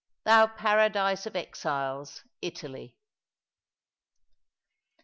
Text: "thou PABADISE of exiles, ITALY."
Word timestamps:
"thou 0.23 0.47
PABADISE 0.47 1.27
of 1.27 1.35
exiles, 1.35 2.23
ITALY." 2.41 2.97